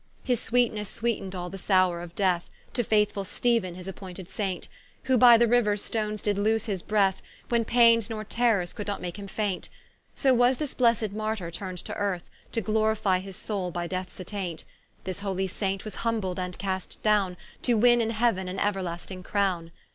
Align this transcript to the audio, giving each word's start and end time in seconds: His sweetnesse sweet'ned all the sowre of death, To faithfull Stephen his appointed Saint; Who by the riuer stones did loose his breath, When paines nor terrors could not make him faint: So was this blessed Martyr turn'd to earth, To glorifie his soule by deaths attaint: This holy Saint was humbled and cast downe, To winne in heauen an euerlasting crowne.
His 0.23 0.39
sweetnesse 0.39 0.89
sweet'ned 0.89 1.35
all 1.35 1.51
the 1.51 1.59
sowre 1.59 2.01
of 2.01 2.15
death, 2.15 2.49
To 2.73 2.83
faithfull 2.83 3.23
Stephen 3.23 3.75
his 3.75 3.87
appointed 3.87 4.27
Saint; 4.27 4.67
Who 5.03 5.15
by 5.15 5.37
the 5.37 5.45
riuer 5.45 5.79
stones 5.79 6.23
did 6.23 6.39
loose 6.39 6.65
his 6.65 6.81
breath, 6.81 7.21
When 7.49 7.63
paines 7.65 8.09
nor 8.09 8.23
terrors 8.23 8.73
could 8.73 8.87
not 8.87 8.99
make 8.99 9.19
him 9.19 9.27
faint: 9.27 9.69
So 10.15 10.33
was 10.33 10.57
this 10.57 10.73
blessed 10.73 11.11
Martyr 11.11 11.51
turn'd 11.51 11.77
to 11.85 11.93
earth, 11.97 12.27
To 12.53 12.61
glorifie 12.61 13.19
his 13.19 13.35
soule 13.35 13.69
by 13.69 13.85
deaths 13.85 14.19
attaint: 14.19 14.63
This 15.03 15.19
holy 15.19 15.45
Saint 15.45 15.85
was 15.85 15.97
humbled 16.01 16.39
and 16.39 16.57
cast 16.57 17.03
downe, 17.03 17.37
To 17.61 17.75
winne 17.77 18.01
in 18.01 18.09
heauen 18.09 18.49
an 18.49 18.57
euerlasting 18.57 19.21
crowne. 19.23 19.69